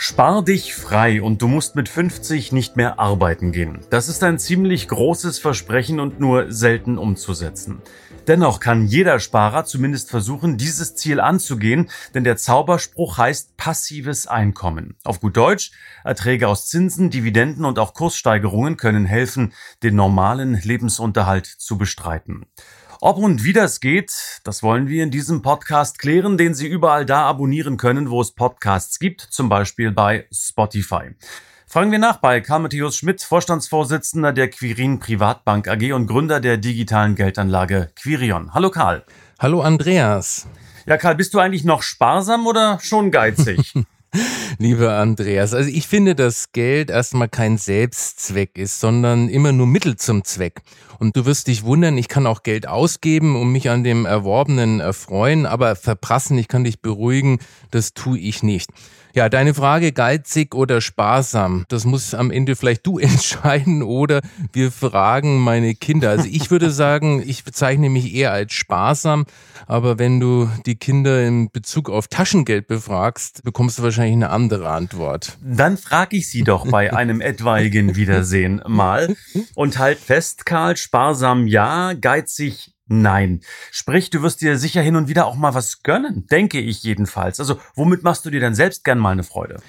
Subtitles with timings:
[0.00, 3.80] Spar dich frei und du musst mit 50 nicht mehr arbeiten gehen.
[3.90, 7.82] Das ist ein ziemlich großes Versprechen und nur selten umzusetzen.
[8.28, 14.94] Dennoch kann jeder Sparer zumindest versuchen, dieses Ziel anzugehen, denn der Zauberspruch heißt passives Einkommen.
[15.02, 15.72] Auf gut Deutsch,
[16.04, 22.46] Erträge aus Zinsen, Dividenden und auch Kurssteigerungen können helfen, den normalen Lebensunterhalt zu bestreiten.
[23.00, 27.06] Ob und wie das geht, das wollen wir in diesem Podcast klären, den Sie überall
[27.06, 31.14] da abonnieren können, wo es Podcasts gibt, zum Beispiel bei Spotify.
[31.68, 36.56] Fragen wir nach bei Karl Matthäus Schmidt, Vorstandsvorsitzender der Quirin Privatbank AG und Gründer der
[36.56, 38.52] digitalen Geldanlage Quirion.
[38.52, 39.04] Hallo Karl.
[39.38, 40.48] Hallo Andreas.
[40.84, 43.74] Ja, Karl, bist du eigentlich noch sparsam oder schon geizig?
[44.58, 49.96] Lieber Andreas, also ich finde, dass Geld erstmal kein Selbstzweck ist, sondern immer nur Mittel
[49.96, 50.62] zum Zweck.
[50.98, 54.80] Und du wirst dich wundern, ich kann auch Geld ausgeben und mich an dem Erworbenen
[54.80, 57.38] erfreuen, aber verprassen, ich kann dich beruhigen,
[57.70, 58.70] das tue ich nicht.
[59.18, 64.20] Ja, deine Frage, geizig oder sparsam, das muss am Ende vielleicht du entscheiden oder
[64.52, 66.10] wir fragen meine Kinder.
[66.10, 69.26] Also ich würde sagen, ich bezeichne mich eher als sparsam,
[69.66, 74.70] aber wenn du die Kinder in Bezug auf Taschengeld befragst, bekommst du wahrscheinlich eine andere
[74.70, 75.36] Antwort.
[75.42, 79.16] Dann frage ich sie doch bei einem etwaigen Wiedersehen mal
[79.56, 83.42] und halt fest, Karl, sparsam ja, geizig Nein.
[83.70, 87.38] Sprich, du wirst dir sicher hin und wieder auch mal was gönnen, denke ich jedenfalls.
[87.38, 89.60] Also, womit machst du dir dann selbst gern mal eine Freude?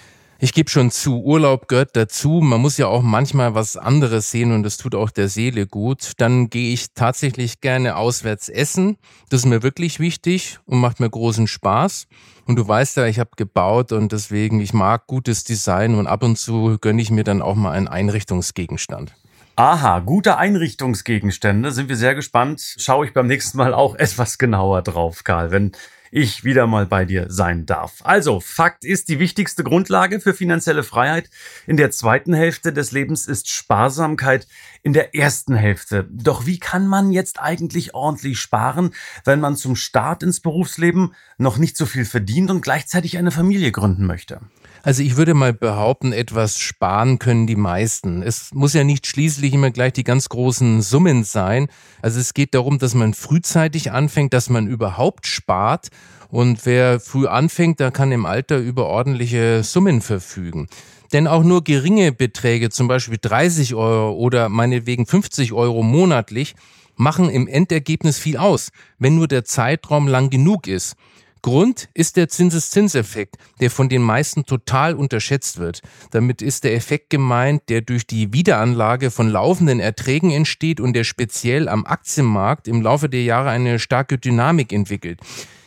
[0.42, 2.40] Ich gebe schon zu, Urlaub gehört dazu.
[2.42, 6.14] Man muss ja auch manchmal was anderes sehen und das tut auch der Seele gut.
[6.16, 8.96] Dann gehe ich tatsächlich gerne auswärts essen.
[9.30, 12.08] Das ist mir wirklich wichtig und macht mir großen Spaß.
[12.46, 16.24] Und du weißt ja, ich habe gebaut und deswegen, ich mag gutes Design und ab
[16.24, 19.14] und zu gönne ich mir dann auch mal einen Einrichtungsgegenstand.
[19.60, 21.74] Aha, gute Einrichtungsgegenstände.
[21.74, 22.76] Sind wir sehr gespannt.
[22.78, 25.74] Schaue ich beim nächsten Mal auch etwas genauer drauf, Karl, wenn
[26.12, 27.96] ich wieder mal bei dir sein darf.
[28.06, 31.30] Also, Fakt ist, die wichtigste Grundlage für finanzielle Freiheit
[31.68, 34.48] in der zweiten Hälfte des Lebens ist Sparsamkeit
[34.82, 36.08] in der ersten Hälfte.
[36.10, 38.92] Doch wie kann man jetzt eigentlich ordentlich sparen,
[39.26, 43.74] wenn man zum Start ins Berufsleben noch nicht so viel verdient und gleichzeitig eine Familie
[43.74, 44.40] gründen möchte?
[44.82, 48.22] Also ich würde mal behaupten, etwas sparen können die meisten.
[48.22, 51.68] Es muss ja nicht schließlich immer gleich die ganz großen Summen sein.
[52.02, 55.90] Also es geht darum, dass man frühzeitig anfängt, dass man überhaupt spart.
[56.30, 60.68] Und wer früh anfängt, der kann im Alter über ordentliche Summen verfügen.
[61.12, 66.56] Denn auch nur geringe Beträge, zum Beispiel 30 Euro oder meinetwegen 50 Euro monatlich,
[66.96, 68.70] machen im Endergebnis viel aus,
[69.00, 70.96] wenn nur der Zeitraum lang genug ist.
[71.42, 75.82] Grund ist der Zinseszinseffekt, der von den meisten total unterschätzt wird.
[76.12, 81.04] Damit ist der Effekt gemeint, der durch die Wiederanlage von laufenden Erträgen entsteht und der
[81.04, 85.20] speziell am Aktienmarkt im Laufe der Jahre eine starke Dynamik entwickelt.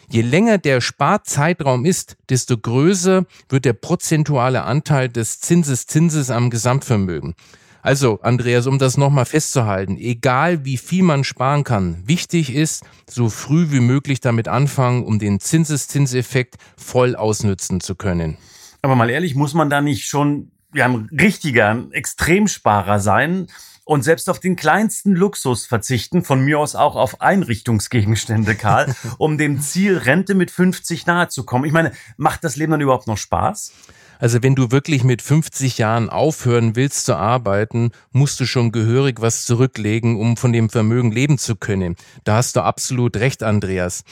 [0.08, 7.34] Je länger der Sparzeitraum ist, desto größer wird der prozentuale Anteil des Zinseszinses am Gesamtvermögen.
[7.84, 13.28] Also, Andreas, um das nochmal festzuhalten, egal wie viel man sparen kann, wichtig ist, so
[13.28, 18.38] früh wie möglich damit anfangen, um den Zinseszinseffekt voll ausnützen zu können.
[18.82, 23.48] Aber mal ehrlich, muss man da nicht schon ja, ein richtiger ein Extremsparer sein
[23.84, 29.38] und selbst auf den kleinsten Luxus verzichten, von mir aus auch auf Einrichtungsgegenstände, Karl, um
[29.38, 31.64] dem Ziel Rente mit 50 nahe zu kommen.
[31.64, 33.72] Ich meine, macht das Leben dann überhaupt noch Spaß?
[34.22, 39.20] Also wenn du wirklich mit 50 Jahren aufhören willst zu arbeiten, musst du schon gehörig
[39.20, 41.96] was zurücklegen, um von dem Vermögen leben zu können.
[42.22, 44.04] Da hast du absolut recht, Andreas.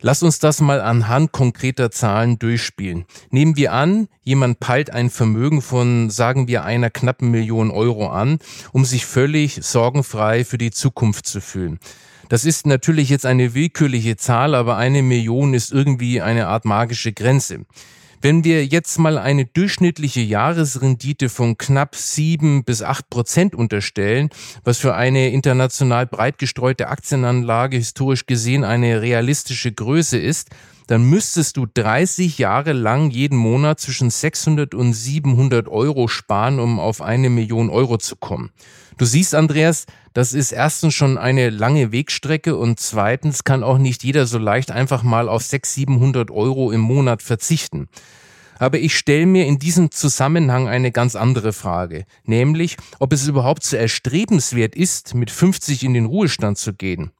[0.00, 3.04] Lass uns das mal anhand konkreter Zahlen durchspielen.
[3.30, 8.38] Nehmen wir an, jemand peilt ein Vermögen von, sagen wir, einer knappen Million Euro an,
[8.70, 11.80] um sich völlig sorgenfrei für die Zukunft zu fühlen.
[12.28, 17.12] Das ist natürlich jetzt eine willkürliche Zahl, aber eine Million ist irgendwie eine Art magische
[17.12, 17.64] Grenze.
[18.20, 24.30] Wenn wir jetzt mal eine durchschnittliche Jahresrendite von knapp sieben bis acht Prozent unterstellen,
[24.64, 30.48] was für eine international breit gestreute Aktienanlage historisch gesehen eine realistische Größe ist,
[30.88, 36.80] dann müsstest du 30 Jahre lang jeden Monat zwischen 600 und 700 Euro sparen, um
[36.80, 38.50] auf eine Million Euro zu kommen.
[38.96, 39.86] Du siehst, Andreas,
[40.18, 44.72] das ist erstens schon eine lange Wegstrecke und zweitens kann auch nicht jeder so leicht
[44.72, 47.86] einfach mal auf 600, 700 Euro im Monat verzichten.
[48.58, 53.62] Aber ich stelle mir in diesem Zusammenhang eine ganz andere Frage, nämlich ob es überhaupt
[53.62, 57.12] so erstrebenswert ist, mit 50 in den Ruhestand zu gehen.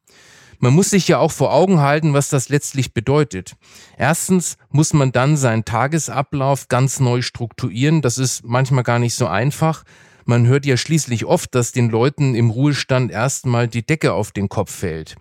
[0.59, 3.55] Man muss sich ja auch vor Augen halten, was das letztlich bedeutet.
[3.97, 8.03] Erstens muss man dann seinen Tagesablauf ganz neu strukturieren.
[8.03, 9.85] Das ist manchmal gar nicht so einfach.
[10.31, 14.51] Man hört ja schließlich oft, dass den Leuten im Ruhestand erstmal die Decke auf den
[14.51, 15.17] Kopf fällt.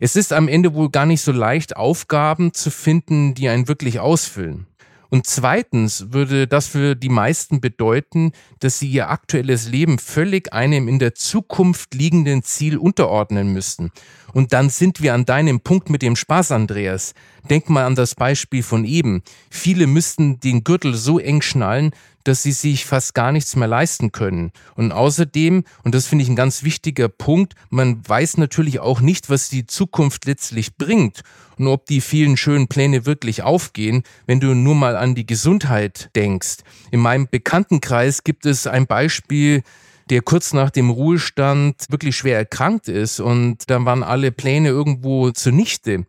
[0.00, 4.00] Es ist am Ende wohl gar nicht so leicht, Aufgaben zu finden, die einen wirklich
[4.00, 4.66] ausfüllen.
[5.10, 10.88] Und zweitens würde das für die meisten bedeuten, dass sie ihr aktuelles Leben völlig einem
[10.88, 13.92] in der Zukunft liegenden Ziel unterordnen müssten.
[14.34, 17.14] Und dann sind wir an deinem Punkt mit dem Spaß, Andreas.
[17.48, 19.22] Denk mal an das Beispiel von eben.
[19.50, 21.92] Viele müssten den Gürtel so eng schnallen,
[22.28, 24.52] dass sie sich fast gar nichts mehr leisten können.
[24.74, 29.30] Und außerdem, und das finde ich ein ganz wichtiger Punkt, man weiß natürlich auch nicht,
[29.30, 31.22] was die Zukunft letztlich bringt
[31.56, 36.10] und ob die vielen schönen Pläne wirklich aufgehen, wenn du nur mal an die Gesundheit
[36.14, 36.58] denkst.
[36.90, 39.62] In meinem Bekanntenkreis gibt es ein Beispiel,
[40.10, 45.30] der kurz nach dem Ruhestand wirklich schwer erkrankt ist und dann waren alle Pläne irgendwo
[45.30, 46.06] zunichte.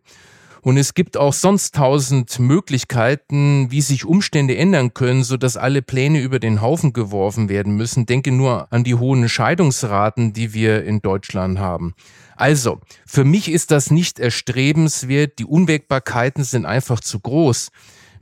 [0.62, 5.80] Und es gibt auch sonst tausend Möglichkeiten, wie sich Umstände ändern können, so dass alle
[5.80, 8.06] Pläne über den Haufen geworfen werden müssen.
[8.06, 11.94] Denke nur an die hohen Scheidungsraten, die wir in Deutschland haben.
[12.36, 15.38] Also, für mich ist das nicht erstrebenswert.
[15.38, 17.70] Die Unwägbarkeiten sind einfach zu groß.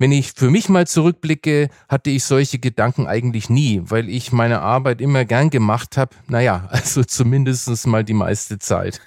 [0.00, 4.60] Wenn ich für mich mal zurückblicke, hatte ich solche Gedanken eigentlich nie, weil ich meine
[4.60, 6.14] Arbeit immer gern gemacht habe.
[6.28, 9.00] Naja, also zumindest mal die meiste Zeit.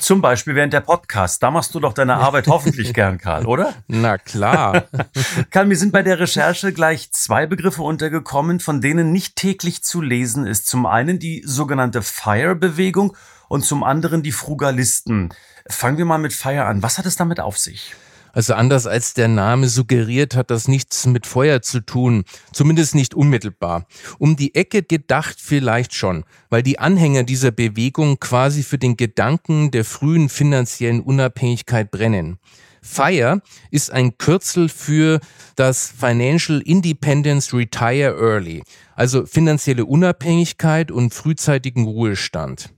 [0.00, 1.42] Zum Beispiel während der Podcast.
[1.42, 3.72] Da machst du doch deine Arbeit hoffentlich gern, Karl, oder?
[3.88, 4.84] Na klar.
[5.50, 10.02] Karl, mir sind bei der Recherche gleich zwei Begriffe untergekommen, von denen nicht täglich zu
[10.02, 10.66] lesen ist.
[10.66, 13.16] Zum einen die sogenannte FIRE-Bewegung
[13.48, 15.32] und zum anderen die Frugalisten.
[15.70, 16.82] Fangen wir mal mit FIRE an.
[16.82, 17.94] Was hat es damit auf sich?
[18.34, 23.14] Also anders als der Name suggeriert, hat das nichts mit Feuer zu tun, zumindest nicht
[23.14, 23.86] unmittelbar.
[24.18, 29.70] Um die Ecke gedacht vielleicht schon, weil die Anhänger dieser Bewegung quasi für den Gedanken
[29.70, 32.38] der frühen finanziellen Unabhängigkeit brennen.
[32.82, 33.40] FIRE
[33.70, 35.20] ist ein Kürzel für
[35.56, 38.62] das Financial Independence Retire Early,
[38.94, 42.74] also finanzielle Unabhängigkeit und frühzeitigen Ruhestand.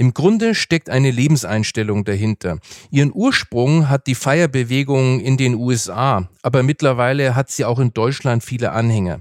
[0.00, 2.58] Im Grunde steckt eine Lebenseinstellung dahinter.
[2.90, 8.42] Ihren Ursprung hat die Feierbewegung in den USA, aber mittlerweile hat sie auch in Deutschland
[8.42, 9.20] viele Anhänger.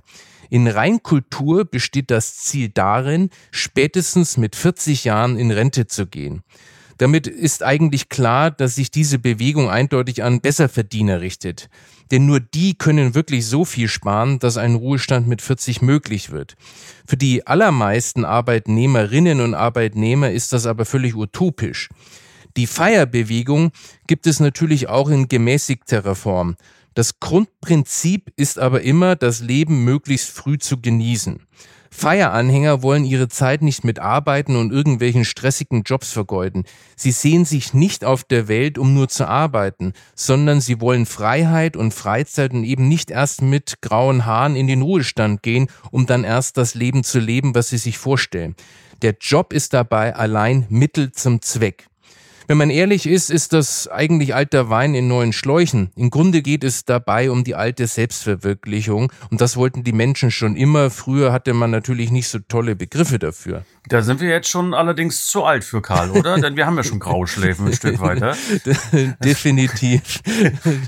[0.50, 6.44] In Reinkultur besteht das Ziel darin, spätestens mit 40 Jahren in Rente zu gehen.
[7.00, 11.70] Damit ist eigentlich klar, dass sich diese Bewegung eindeutig an Besserverdiener richtet.
[12.12, 16.58] Denn nur die können wirklich so viel sparen, dass ein Ruhestand mit 40 möglich wird.
[17.08, 21.88] Für die allermeisten Arbeitnehmerinnen und Arbeitnehmer ist das aber völlig utopisch.
[22.58, 23.72] Die Feierbewegung
[24.08, 26.58] gibt es natürlich auch in gemäßigterer Form.
[26.96, 31.40] Das Grundprinzip ist aber immer, das Leben möglichst früh zu genießen.
[31.92, 36.64] Feieranhänger wollen ihre Zeit nicht mit Arbeiten und irgendwelchen stressigen Jobs vergeuden.
[36.96, 41.76] Sie sehen sich nicht auf der Welt, um nur zu arbeiten, sondern sie wollen Freiheit
[41.76, 46.24] und Freizeit und eben nicht erst mit grauen Haaren in den Ruhestand gehen, um dann
[46.24, 48.56] erst das Leben zu leben, was sie sich vorstellen.
[49.02, 51.88] Der Job ist dabei allein Mittel zum Zweck.
[52.50, 55.92] Wenn man ehrlich ist, ist das eigentlich alter Wein in neuen Schläuchen.
[55.96, 60.56] Im Grunde geht es dabei um die alte Selbstverwirklichung und das wollten die Menschen schon
[60.56, 60.90] immer.
[60.90, 63.66] Früher hatte man natürlich nicht so tolle Begriffe dafür.
[63.88, 66.40] Da sind wir jetzt schon allerdings zu alt für Karl, oder?
[66.42, 68.36] Denn wir haben ja schon Grauschläfen ein Stück weiter.
[69.24, 70.20] Definitiv.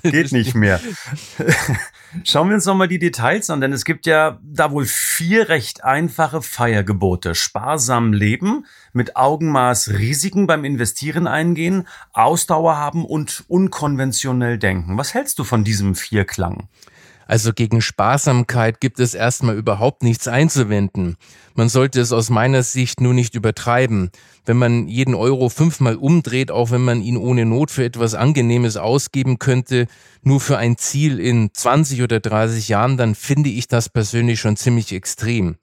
[0.02, 0.82] Geht nicht mehr.
[2.24, 5.84] Schauen wir uns nochmal die Details an, denn es gibt ja da wohl vier recht
[5.84, 7.36] einfache Feiergebote.
[7.36, 14.98] Sparsam leben, mit Augenmaß Risiken beim Investieren eingehen, Ausdauer haben und unkonventionell denken.
[14.98, 16.68] Was hältst du von diesem Vierklang?
[17.28, 21.18] Also gegen Sparsamkeit gibt es erstmal überhaupt nichts einzuwenden.
[21.56, 24.12] Man sollte es aus meiner Sicht nur nicht übertreiben.
[24.46, 28.78] Wenn man jeden Euro fünfmal umdreht, auch wenn man ihn ohne Not für etwas Angenehmes
[28.78, 29.88] ausgeben könnte,
[30.24, 34.58] nur für ein Ziel in 20 oder 30 Jahren, dann finde ich das persönlich schon
[34.58, 35.58] ziemlich extrem.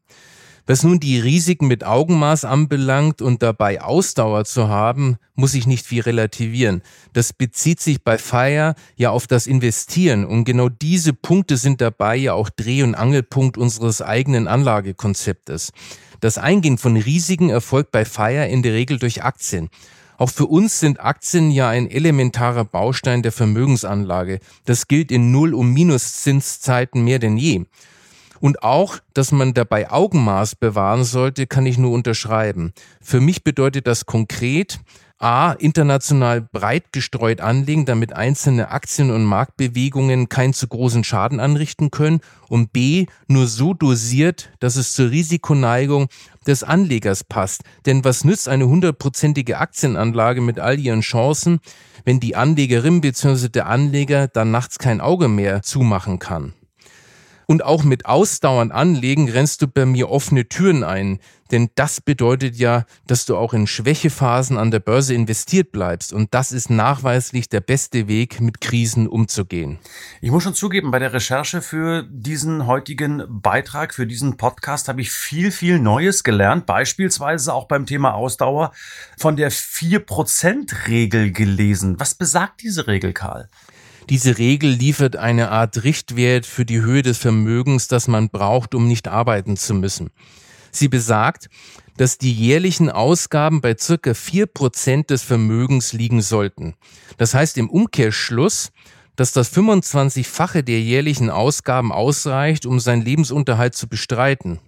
[0.69, 5.87] Was nun die Risiken mit Augenmaß anbelangt und dabei Ausdauer zu haben, muss ich nicht
[5.87, 6.83] viel relativieren.
[7.15, 12.17] Das bezieht sich bei Fire ja auf das Investieren und genau diese Punkte sind dabei
[12.17, 15.73] ja auch Dreh- und Angelpunkt unseres eigenen Anlagekonzeptes.
[16.21, 19.71] Das Eingehen von Risiken erfolgt bei Fire in der Regel durch Aktien.
[20.19, 24.39] Auch für uns sind Aktien ja ein elementarer Baustein der Vermögensanlage.
[24.67, 27.65] Das gilt in Null- und Minuszinszeiten mehr denn je.
[28.41, 32.73] Und auch, dass man dabei Augenmaß bewahren sollte, kann ich nur unterschreiben.
[33.01, 34.81] Für mich bedeutet das konkret,
[35.21, 41.91] A, international breit gestreut anlegen, damit einzelne Aktien- und Marktbewegungen keinen zu großen Schaden anrichten
[41.91, 46.07] können und B, nur so dosiert, dass es zur Risikoneigung
[46.47, 47.63] des Anlegers passt.
[47.85, 51.59] Denn was nützt eine hundertprozentige Aktienanlage mit all ihren Chancen,
[52.05, 53.49] wenn die Anlegerin bzw.
[53.49, 56.55] der Anleger dann nachts kein Auge mehr zumachen kann?
[57.51, 61.19] Und auch mit ausdauernd anlegen rennst du bei mir offene Türen ein.
[61.51, 66.13] Denn das bedeutet ja, dass du auch in Schwächephasen an der Börse investiert bleibst.
[66.13, 69.79] Und das ist nachweislich der beste Weg, mit Krisen umzugehen.
[70.21, 75.01] Ich muss schon zugeben, bei der Recherche für diesen heutigen Beitrag, für diesen Podcast, habe
[75.01, 76.67] ich viel, viel Neues gelernt.
[76.67, 78.73] Beispielsweise auch beim Thema Ausdauer
[79.19, 81.99] von der 4%-Regel gelesen.
[81.99, 83.49] Was besagt diese Regel, Karl?
[84.09, 88.89] Diese Regel liefert eine Art Richtwert für die Höhe des Vermögens, das man braucht, um
[88.89, 90.11] nicht arbeiten zu müssen.
[90.71, 91.49] Sie besagt,
[91.99, 96.75] dass die jährlichen Ausgaben bei circa vier Prozent des Vermögens liegen sollten.
[97.19, 98.71] Das heißt im Umkehrschluss,
[99.17, 104.59] dass das 25-fache der jährlichen Ausgaben ausreicht, um seinen Lebensunterhalt zu bestreiten.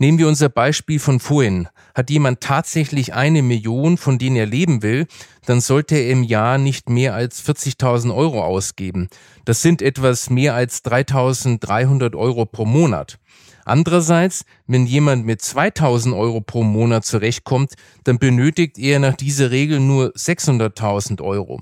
[0.00, 1.68] Nehmen wir unser Beispiel von vorhin.
[1.94, 5.06] Hat jemand tatsächlich eine Million, von denen er leben will,
[5.44, 9.10] dann sollte er im Jahr nicht mehr als 40.000 Euro ausgeben.
[9.44, 13.18] Das sind etwas mehr als 3.300 Euro pro Monat.
[13.66, 19.80] Andererseits, wenn jemand mit 2000 Euro pro Monat zurechtkommt, dann benötigt er nach dieser Regel
[19.80, 21.60] nur 600.000 Euro.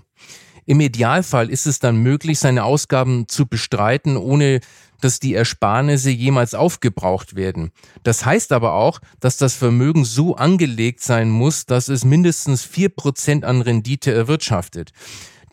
[0.64, 4.60] Im Idealfall ist es dann möglich, seine Ausgaben zu bestreiten, ohne
[5.00, 7.70] dass die Ersparnisse jemals aufgebraucht werden.
[8.02, 12.88] Das heißt aber auch, dass das Vermögen so angelegt sein muss, dass es mindestens vier
[12.88, 14.92] Prozent an Rendite erwirtschaftet.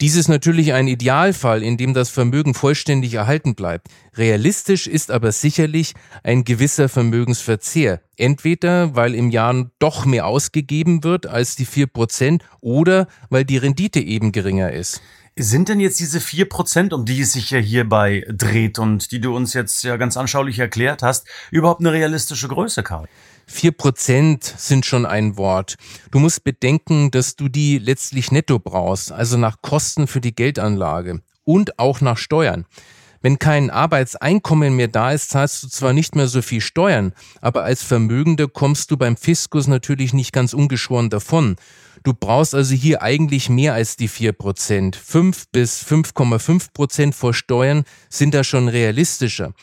[0.01, 3.87] Dies ist natürlich ein Idealfall, in dem das Vermögen vollständig erhalten bleibt.
[4.17, 8.01] Realistisch ist aber sicherlich ein gewisser Vermögensverzehr.
[8.17, 13.57] Entweder weil im Jahr doch mehr ausgegeben wird als die vier Prozent oder weil die
[13.57, 15.01] Rendite eben geringer ist.
[15.37, 19.19] Sind denn jetzt diese vier Prozent, um die es sich ja hierbei dreht und die
[19.19, 23.09] du uns jetzt ja ganz anschaulich erklärt hast, überhaupt eine realistische Größe, Karl?
[23.45, 25.75] Vier Prozent sind schon ein Wort.
[26.11, 31.21] Du musst bedenken, dass du die letztlich netto brauchst, also nach Kosten für die Geldanlage
[31.43, 32.65] und auch nach Steuern.
[33.25, 37.63] Wenn kein Arbeitseinkommen mehr da ist, zahlst du zwar nicht mehr so viel Steuern, aber
[37.63, 41.55] als Vermögender kommst du beim Fiskus natürlich nicht ganz ungeschoren davon.
[42.03, 44.95] Du brauchst also hier eigentlich mehr als die 4%.
[44.95, 49.55] 5 bis 5,5 Prozent vor Steuern sind da schon realistischer.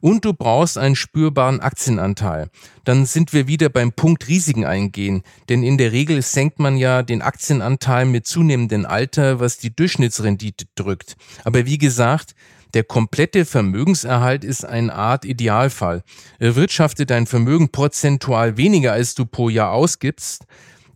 [0.00, 2.50] Und du brauchst einen spürbaren Aktienanteil.
[2.84, 5.24] Dann sind wir wieder beim Punkt Risiken eingehen.
[5.48, 10.66] Denn in der Regel senkt man ja den Aktienanteil mit zunehmendem Alter, was die Durchschnittsrendite
[10.76, 11.16] drückt.
[11.42, 12.36] Aber wie gesagt,
[12.74, 16.02] der komplette Vermögenserhalt ist eine Art Idealfall.
[16.38, 20.44] Erwirtschaftet dein Vermögen prozentual weniger, als du pro Jahr ausgibst,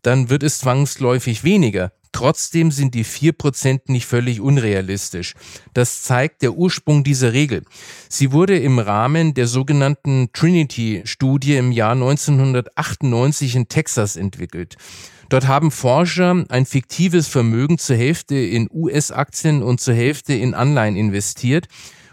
[0.03, 1.93] dann wird es zwangsläufig weniger.
[2.13, 5.35] Trotzdem sind die vier Prozent nicht völlig unrealistisch.
[5.73, 7.63] Das zeigt der Ursprung dieser Regel.
[8.09, 14.77] Sie wurde im Rahmen der sogenannten Trinity-Studie im Jahr 1998 in Texas entwickelt.
[15.33, 20.95] Dort haben Forscher ein fiktives Vermögen zur Hälfte in US-Aktien und zur Hälfte in Anleihen
[20.95, 21.69] investiert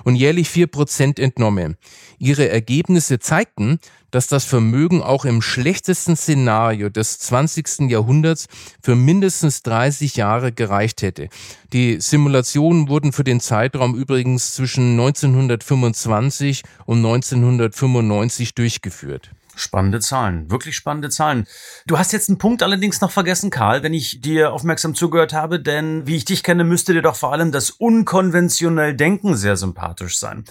[0.05, 1.75] und jährlich vier Prozent entnommen.
[2.17, 7.89] Ihre Ergebnisse zeigten, dass das Vermögen auch im schlechtesten Szenario des 20.
[7.89, 8.47] Jahrhunderts
[8.81, 11.27] für mindestens 30 Jahre gereicht hätte.
[11.73, 19.31] Die Simulationen wurden für den Zeitraum übrigens zwischen 1925 und 1995 durchgeführt.
[19.56, 21.46] Spannende Zahlen, wirklich spannende Zahlen.
[21.86, 25.60] Du hast jetzt einen Punkt allerdings noch vergessen, Karl, wenn ich dir aufmerksam zugehört habe,
[25.60, 30.18] denn wie ich dich kenne, müsste dir doch vor allem das unkonventionell Denken sehr sympathisch
[30.18, 30.46] sein.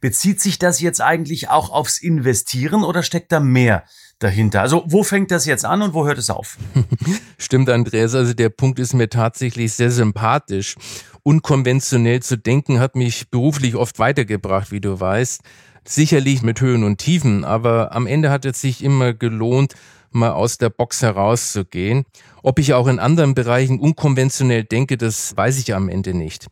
[0.00, 3.84] Bezieht sich das jetzt eigentlich auch aufs Investieren oder steckt da mehr
[4.18, 4.60] dahinter?
[4.60, 6.58] Also wo fängt das jetzt an und wo hört es auf?
[7.38, 10.76] Stimmt, Andreas, also der Punkt ist mir tatsächlich sehr sympathisch.
[11.24, 15.42] Unkonventionell zu denken hat mich beruflich oft weitergebracht, wie du weißt
[15.84, 19.74] sicherlich mit Höhen und Tiefen, aber am Ende hat es sich immer gelohnt,
[20.10, 22.04] mal aus der Box herauszugehen.
[22.42, 26.46] Ob ich auch in anderen Bereichen unkonventionell denke, das weiß ich am Ende nicht.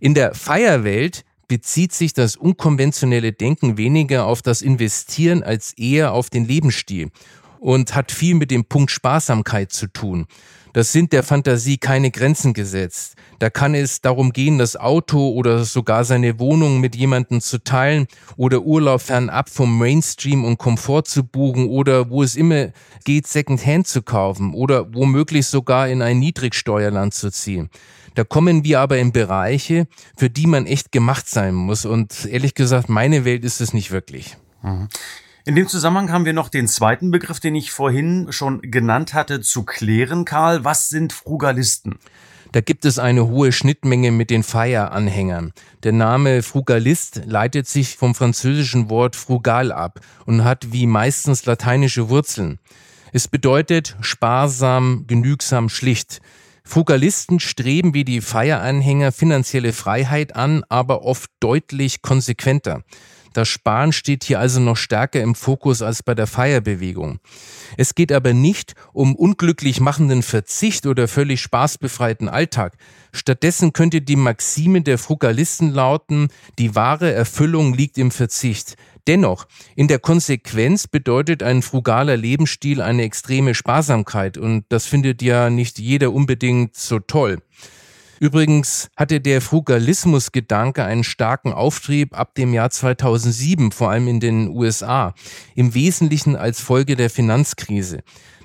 [0.00, 6.30] In der Feierwelt bezieht sich das unkonventionelle Denken weniger auf das Investieren als eher auf
[6.30, 7.10] den Lebensstil
[7.60, 10.26] und hat viel mit dem Punkt Sparsamkeit zu tun.
[10.74, 13.14] Das sind der Fantasie keine Grenzen gesetzt.
[13.38, 18.08] Da kann es darum gehen, das Auto oder sogar seine Wohnung mit jemandem zu teilen
[18.36, 22.72] oder Urlaub fernab vom Mainstream und Komfort zu buchen oder wo es immer
[23.04, 27.70] geht, Secondhand zu kaufen oder womöglich sogar in ein Niedrigsteuerland zu ziehen.
[28.16, 31.84] Da kommen wir aber in Bereiche, für die man echt gemacht sein muss.
[31.84, 34.36] Und ehrlich gesagt, meine Welt ist es nicht wirklich.
[35.46, 39.42] In dem Zusammenhang haben wir noch den zweiten Begriff, den ich vorhin schon genannt hatte,
[39.42, 40.64] zu klären, Karl.
[40.64, 41.98] Was sind Frugalisten?
[42.52, 45.52] Da gibt es eine hohe Schnittmenge mit den Fire-Anhängern.
[45.82, 52.08] Der Name Frugalist leitet sich vom französischen Wort frugal ab und hat wie meistens lateinische
[52.08, 52.58] Wurzeln.
[53.12, 56.22] Es bedeutet sparsam, genügsam, schlicht.
[56.64, 62.82] Frugalisten streben wie die Fire-Anhänger finanzielle Freiheit an, aber oft deutlich konsequenter.
[63.34, 67.18] Das Sparen steht hier also noch stärker im Fokus als bei der Feierbewegung.
[67.76, 72.76] Es geht aber nicht um unglücklich machenden Verzicht oder völlig spaßbefreiten Alltag.
[73.12, 76.28] Stattdessen könnte die Maxime der Frugalisten lauten,
[76.60, 78.76] die wahre Erfüllung liegt im Verzicht.
[79.08, 85.50] Dennoch, in der Konsequenz bedeutet ein frugaler Lebensstil eine extreme Sparsamkeit und das findet ja
[85.50, 87.40] nicht jeder unbedingt so toll.
[88.20, 94.48] Übrigens hatte der Frugalismusgedanke einen starken Auftrieb ab dem Jahr 2007, vor allem in den
[94.48, 95.14] USA,
[95.54, 98.02] im Wesentlichen als Folge der Finanzkrise.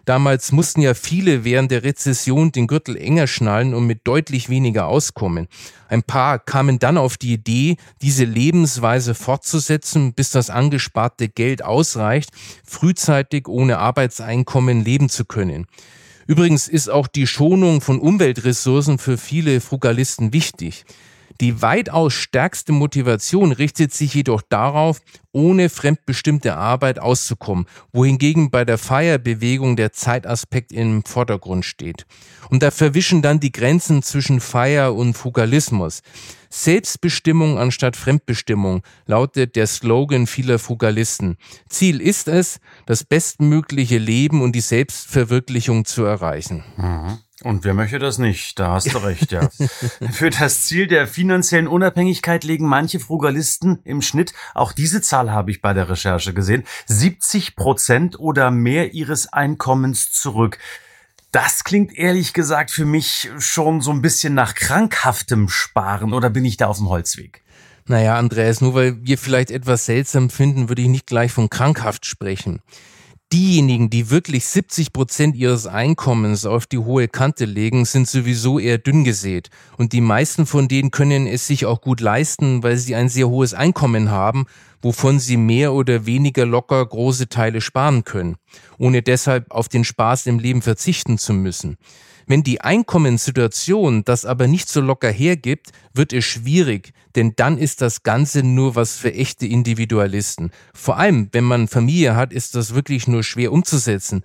[0.09, 4.88] Damals mussten ja viele während der Rezession den Gürtel enger schnallen und mit deutlich weniger
[4.88, 5.47] auskommen.
[5.88, 12.31] Ein paar kamen dann auf die Idee, diese Lebensweise fortzusetzen, bis das angesparte Geld ausreicht,
[12.65, 15.67] frühzeitig ohne Arbeitseinkommen leben zu können.
[16.29, 20.86] Übrigens ist auch die Schonung von Umweltressourcen für viele Frugalisten wichtig.
[21.41, 25.00] Die weitaus stärkste Motivation richtet sich jedoch darauf,
[25.31, 32.05] ohne fremdbestimmte Arbeit auszukommen, wohingegen bei der Feierbewegung der Zeitaspekt im Vordergrund steht.
[32.50, 36.01] Und da verwischen dann die Grenzen zwischen Feier und Fugalismus.
[36.50, 41.38] Selbstbestimmung anstatt Fremdbestimmung lautet der Slogan vieler Fugalisten.
[41.69, 46.65] Ziel ist es, das bestmögliche Leben und die Selbstverwirklichung zu erreichen.
[46.75, 47.19] Mhm.
[47.43, 48.60] Und wer möchte das nicht?
[48.60, 49.50] Da hast du recht, ja.
[50.12, 55.51] Für das Ziel der finanziellen Unabhängigkeit legen manche Frugalisten im Schnitt, auch diese Zahl habe
[55.51, 60.58] ich bei der Recherche gesehen, 70 Prozent oder mehr ihres Einkommens zurück.
[61.31, 66.43] Das klingt ehrlich gesagt für mich schon so ein bisschen nach krankhaftem Sparen oder bin
[66.43, 67.43] ich da auf dem Holzweg?
[67.86, 72.05] Naja, Andreas, nur weil wir vielleicht etwas seltsam finden, würde ich nicht gleich von krankhaft
[72.05, 72.62] sprechen
[73.31, 78.77] diejenigen, die wirklich 70 Prozent ihres Einkommens auf die hohe Kante legen, sind sowieso eher
[78.77, 79.49] dünn gesät.
[79.77, 83.30] Und die meisten von denen können es sich auch gut leisten, weil sie ein sehr
[83.30, 84.45] hohes Einkommen haben,
[84.82, 88.38] wovon sie mehr oder weniger locker große Teile sparen können,
[88.77, 91.77] ohne deshalb auf den Spaß im Leben verzichten zu müssen.
[92.30, 97.82] Wenn die Einkommenssituation das aber nicht so locker hergibt, wird es schwierig, denn dann ist
[97.82, 100.52] das Ganze nur was für echte Individualisten.
[100.72, 104.22] Vor allem, wenn man Familie hat, ist das wirklich nur schwer umzusetzen.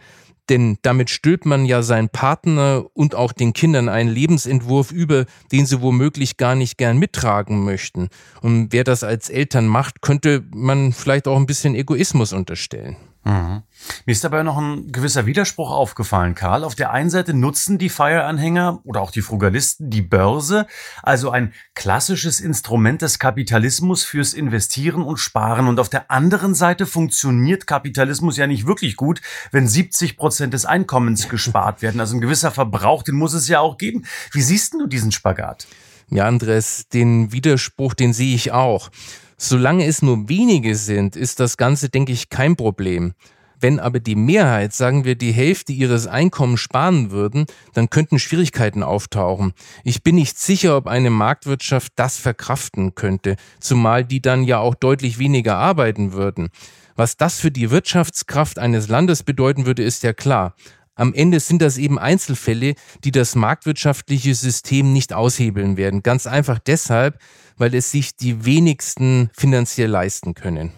[0.50, 5.64] Denn damit stülpt man ja seinen Partner und auch den Kindern einen Lebensentwurf über, den
[5.64, 8.10] sie womöglich gar nicht gern mittragen möchten.
[8.42, 12.96] Und wer das als Eltern macht, könnte man vielleicht auch ein bisschen Egoismus unterstellen.
[13.24, 13.62] Mhm.
[14.04, 16.62] Mir ist dabei noch ein gewisser Widerspruch aufgefallen, Karl.
[16.62, 20.66] Auf der einen Seite nutzen die Fire-Anhänger oder auch die Frugalisten die Börse,
[21.02, 25.68] also ein klassisches Instrument des Kapitalismus fürs Investieren und Sparen.
[25.68, 30.66] Und auf der anderen Seite funktioniert Kapitalismus ja nicht wirklich gut, wenn 70 Prozent des
[30.66, 32.00] Einkommens gespart werden.
[32.00, 34.04] Also ein gewisser Verbrauch, den muss es ja auch geben.
[34.32, 35.66] Wie siehst du diesen Spagat?
[36.10, 38.90] Ja, Andres, den Widerspruch, den sehe ich auch.
[39.36, 43.14] Solange es nur wenige sind, ist das Ganze, denke ich, kein Problem.
[43.60, 48.82] Wenn aber die Mehrheit, sagen wir, die Hälfte ihres Einkommens sparen würden, dann könnten Schwierigkeiten
[48.82, 49.54] auftauchen.
[49.84, 54.74] Ich bin nicht sicher, ob eine Marktwirtschaft das verkraften könnte, zumal die dann ja auch
[54.74, 56.50] deutlich weniger arbeiten würden.
[56.96, 60.54] Was das für die Wirtschaftskraft eines Landes bedeuten würde, ist ja klar.
[60.96, 66.02] Am Ende sind das eben Einzelfälle, die das marktwirtschaftliche System nicht aushebeln werden.
[66.02, 67.18] Ganz einfach deshalb,
[67.56, 70.72] weil es sich die wenigsten finanziell leisten können.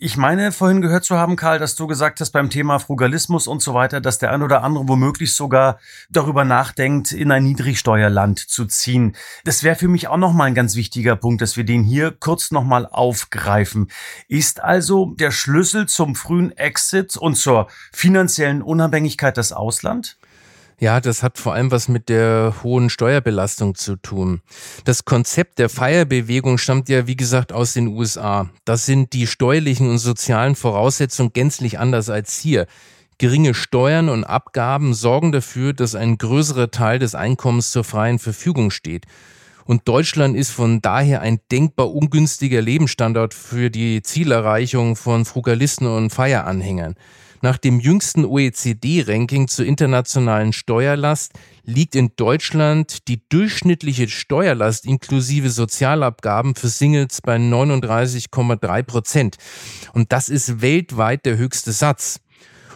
[0.00, 3.60] Ich meine, vorhin gehört zu haben, Karl, dass du gesagt hast beim Thema Frugalismus und
[3.60, 8.66] so weiter, dass der ein oder andere womöglich sogar darüber nachdenkt, in ein Niedrigsteuerland zu
[8.66, 9.16] ziehen.
[9.42, 12.52] Das wäre für mich auch nochmal ein ganz wichtiger Punkt, dass wir den hier kurz
[12.52, 13.90] nochmal aufgreifen.
[14.28, 20.16] Ist also der Schlüssel zum frühen Exit und zur finanziellen Unabhängigkeit das Ausland?
[20.80, 24.42] Ja, das hat vor allem was mit der hohen Steuerbelastung zu tun.
[24.84, 28.48] Das Konzept der Feierbewegung stammt ja, wie gesagt, aus den USA.
[28.64, 32.66] Das sind die steuerlichen und sozialen Voraussetzungen gänzlich anders als hier.
[33.18, 38.70] Geringe Steuern und Abgaben sorgen dafür, dass ein größerer Teil des Einkommens zur freien Verfügung
[38.70, 39.06] steht.
[39.64, 46.10] Und Deutschland ist von daher ein denkbar ungünstiger Lebensstandard für die Zielerreichung von Frugalisten und
[46.10, 46.94] Feieranhängern.
[47.40, 51.32] Nach dem jüngsten OECD-Ranking zur internationalen Steuerlast
[51.64, 59.36] liegt in Deutschland die durchschnittliche Steuerlast inklusive Sozialabgaben für Singles bei 39,3 Prozent.
[59.92, 62.20] Und das ist weltweit der höchste Satz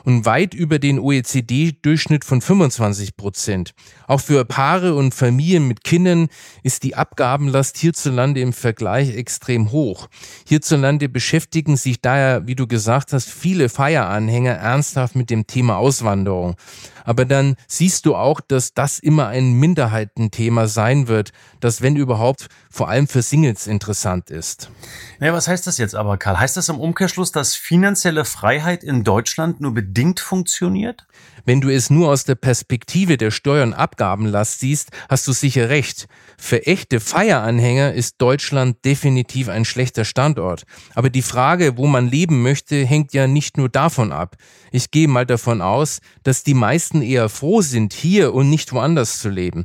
[0.05, 3.75] und weit über den OECD-Durchschnitt von 25 Prozent.
[4.07, 6.29] Auch für Paare und Familien mit Kindern
[6.62, 10.09] ist die Abgabenlast hierzulande im Vergleich extrem hoch.
[10.47, 16.57] Hierzulande beschäftigen sich daher, wie du gesagt hast, viele Feieranhänger ernsthaft mit dem Thema Auswanderung.
[17.05, 22.49] Aber dann siehst du auch, dass das immer ein Minderheitenthema sein wird, das wenn überhaupt
[22.71, 24.71] vor allem für Singles interessant ist.
[25.19, 26.38] Naja, was heißt das jetzt aber, Karl?
[26.38, 31.07] Heißt das im Umkehrschluss, dass finanzielle Freiheit in Deutschland nur bedingt funktioniert?
[31.45, 35.69] Wenn du es nur aus der Perspektive der Steuer- und Abgabenlast siehst, hast du sicher
[35.69, 36.07] recht.
[36.38, 40.65] Für echte Feieranhänger ist Deutschland definitiv ein schlechter Standort.
[40.95, 44.37] Aber die Frage, wo man leben möchte, hängt ja nicht nur davon ab.
[44.71, 49.20] Ich gehe mal davon aus, dass die meisten eher froh sind, hier und nicht woanders
[49.20, 49.64] zu leben.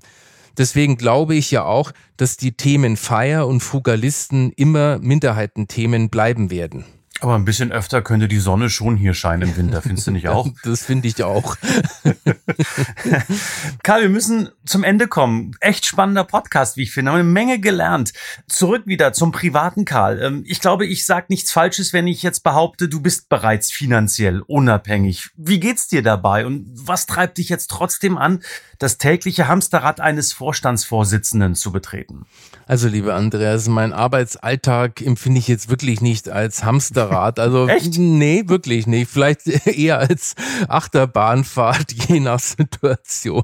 [0.57, 6.85] Deswegen glaube ich ja auch, dass die Themen Feier und Frugalisten immer Minderheitenthemen bleiben werden.
[7.19, 10.27] Aber ein bisschen öfter könnte die Sonne schon hier scheinen im Winter, findest du nicht
[10.30, 10.47] auch?
[10.63, 11.56] Das finde ich auch.
[13.84, 15.56] Karl, wir müssen zum Ende kommen.
[15.60, 17.12] Echt spannender Podcast, wie ich finde.
[17.12, 18.13] Haben eine Menge gelernt.
[18.47, 20.21] Zurück wieder zum privaten Karl.
[20.21, 24.41] Ähm, ich glaube, ich sage nichts Falsches, wenn ich jetzt behaupte, du bist bereits finanziell
[24.41, 25.30] unabhängig.
[25.36, 28.43] Wie geht's dir dabei und was treibt dich jetzt trotzdem an,
[28.77, 32.27] das tägliche Hamsterrad eines Vorstandsvorsitzenden zu betreten?
[32.67, 37.06] Also, liebe Andreas, mein Arbeitsalltag empfinde ich jetzt wirklich nicht als Hamsterrad.
[37.39, 37.97] Also, Echt?
[37.97, 39.09] nee, wirklich nicht.
[39.09, 40.35] Vielleicht eher als
[40.67, 43.43] Achterbahnfahrt, je nach Situation.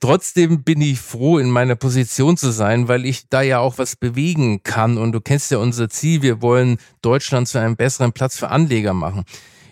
[0.00, 3.96] Trotzdem bin ich froh, in meiner Position zu sein, weil ich da ja auch was
[3.96, 4.98] bewegen kann.
[4.98, 6.22] Und du kennst ja unser Ziel.
[6.22, 9.24] Wir wollen Deutschland zu einem besseren Platz für Anleger machen.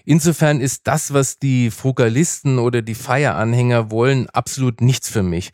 [0.04, 5.50] Insofern ist das, was die Frugalisten oder die Feieranhänger wollen, absolut nichts für mich.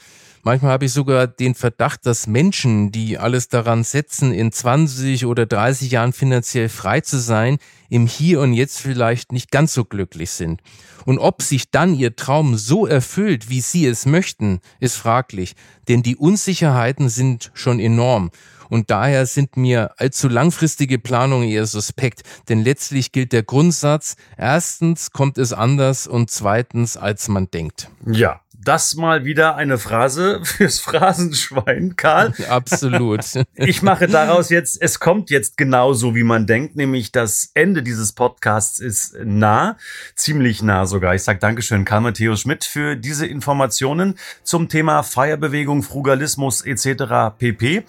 [0.46, 5.44] Manchmal habe ich sogar den Verdacht, dass Menschen, die alles daran setzen, in 20 oder
[5.44, 10.30] 30 Jahren finanziell frei zu sein, im Hier und Jetzt vielleicht nicht ganz so glücklich
[10.30, 10.60] sind.
[11.04, 15.56] Und ob sich dann ihr Traum so erfüllt, wie sie es möchten, ist fraglich,
[15.88, 18.30] denn die Unsicherheiten sind schon enorm.
[18.68, 22.22] Und daher sind mir allzu langfristige Planungen eher suspekt.
[22.48, 27.90] Denn letztlich gilt der Grundsatz, erstens kommt es anders und zweitens, als man denkt.
[28.06, 32.32] Ja, das mal wieder eine Phrase fürs Phrasenschwein, Karl.
[32.48, 33.24] Absolut.
[33.58, 38.12] Ich mache daraus jetzt, es kommt jetzt genauso, wie man denkt, nämlich das Ende dieses
[38.12, 39.76] Podcasts ist nah,
[40.14, 41.14] ziemlich nah sogar.
[41.14, 47.36] Ich sage Dankeschön, Karl Matthäus Schmidt, für diese Informationen zum Thema Feierbewegung, Frugalismus etc.
[47.38, 47.84] pp.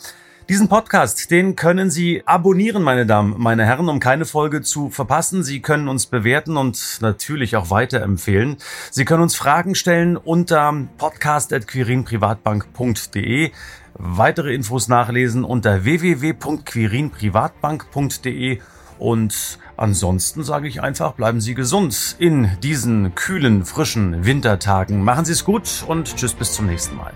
[0.50, 5.44] Diesen Podcast, den können Sie abonnieren, meine Damen, meine Herren, um keine Folge zu verpassen.
[5.44, 8.56] Sie können uns bewerten und natürlich auch weiterempfehlen.
[8.90, 13.52] Sie können uns Fragen stellen unter podcast.quirinprivatbank.de.
[13.96, 18.62] Weitere Infos nachlesen unter www.quirinprivatbank.de
[19.00, 25.04] und ansonsten sage ich einfach, bleiben Sie gesund in diesen kühlen, frischen Wintertagen.
[25.04, 27.12] Machen Sie es gut und tschüss bis zum nächsten Mal.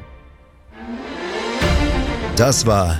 [2.36, 3.00] Das war